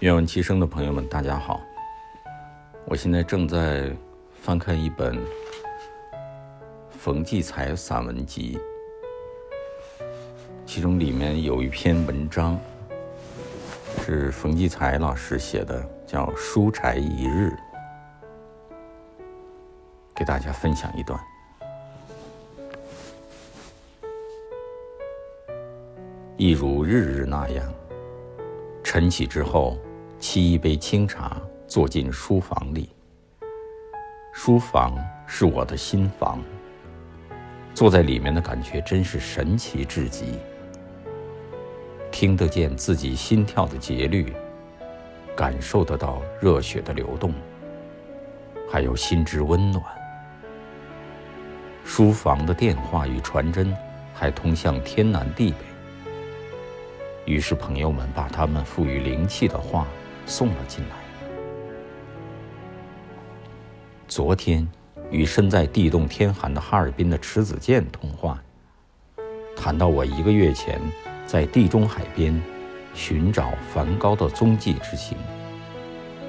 [0.00, 1.60] 愿闻其声的朋友们，大家好。
[2.84, 3.90] 我现在正在
[4.40, 5.18] 翻看一本
[6.88, 8.56] 冯骥才散文集，
[10.64, 12.56] 其中里面有一篇文章
[14.04, 17.52] 是冯骥才老师写的，叫《书柴一日》，
[20.14, 21.18] 给大家分享一段。
[26.36, 27.74] 一如日日那样，
[28.84, 29.76] 晨起之后，
[30.20, 32.90] 沏一杯清茶，坐进书房里。
[34.32, 34.96] 书房
[35.28, 36.42] 是我的心房，
[37.72, 40.38] 坐在里面的感觉真是神奇至极。
[42.10, 44.32] 听得见自己心跳的节律，
[45.36, 47.32] 感受得到热血的流动，
[48.68, 49.84] 还有心之温暖。
[51.84, 53.72] 书房的电话与传真
[54.12, 55.58] 还通向天南地北。
[57.24, 59.86] 于是，朋友们把他们赋予灵气的话
[60.28, 60.96] 送了进来。
[64.06, 64.68] 昨天，
[65.10, 68.38] 与身在地冻天寒的哈尔滨的迟子建通话，
[69.56, 70.78] 谈到我一个月前
[71.26, 72.38] 在地中海边
[72.94, 75.16] 寻找梵高的踪迹之行，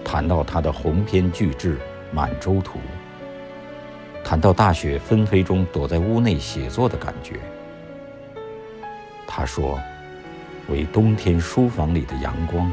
[0.04, 1.76] 谈到他的鸿篇巨制
[2.16, 2.80] 《满洲图》，
[4.24, 7.38] 谈到大雪纷飞中躲在屋内写作的感觉。
[9.28, 9.78] 他说。
[10.68, 12.72] 为冬天书房里的阳光，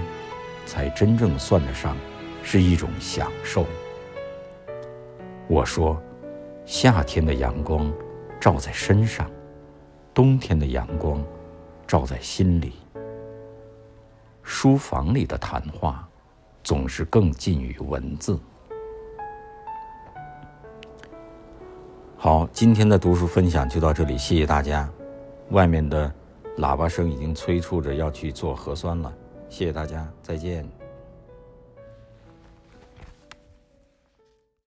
[0.67, 1.97] 才真正算得上
[2.43, 3.65] 是一种享受。
[5.49, 5.99] 我说，
[6.67, 7.91] 夏天的阳光
[8.39, 9.31] 照在身上，
[10.13, 11.25] 冬天的阳光
[11.87, 12.75] 照在心里。
[14.43, 16.07] 书房里的谈话，
[16.63, 18.39] 总是更近于文字。
[22.19, 24.87] 好，今天的读书分享就到这里，谢谢大家。
[25.51, 26.13] 外面的。
[26.59, 29.13] 喇叭声已经催促着要去做核酸了，
[29.49, 30.86] 谢谢大家，再见。